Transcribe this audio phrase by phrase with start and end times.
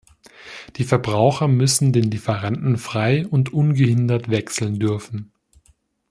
[0.77, 5.31] Die Verbraucher müssen den Lieferanten frei und ungehindert wechseln dürfen.